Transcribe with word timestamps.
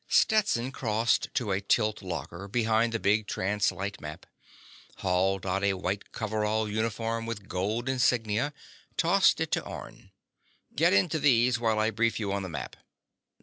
Stetson 0.07 0.71
crossed 0.71 1.31
to 1.35 1.51
a 1.51 1.61
tilt 1.61 2.01
locker 2.01 2.47
behind 2.47 2.91
the 2.91 2.99
big 2.99 3.27
translite 3.27 4.01
map, 4.01 4.25
hauled 4.97 5.45
out 5.45 5.63
a 5.63 5.75
white 5.75 6.11
coverall 6.11 6.67
uniform 6.67 7.27
with 7.27 7.47
gold 7.47 7.87
insignia, 7.87 8.51
tossed 8.97 9.39
it 9.39 9.51
to 9.51 9.63
Orne. 9.63 10.09
"Get 10.75 10.91
into 10.91 11.19
these 11.19 11.59
while 11.59 11.77
I 11.77 11.91
brief 11.91 12.19
you 12.19 12.33
on 12.33 12.41
the 12.41 12.49
map." 12.49 12.77